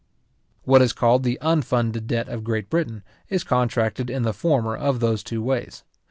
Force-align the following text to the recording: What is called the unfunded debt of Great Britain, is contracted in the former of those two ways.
What 0.63 0.81
is 0.81 0.93
called 0.93 1.21
the 1.21 1.37
unfunded 1.43 2.07
debt 2.07 2.27
of 2.27 2.43
Great 2.43 2.71
Britain, 2.71 3.03
is 3.29 3.43
contracted 3.43 4.09
in 4.09 4.23
the 4.23 4.33
former 4.33 4.75
of 4.75 4.99
those 4.99 5.21
two 5.21 5.43
ways. 5.43 5.83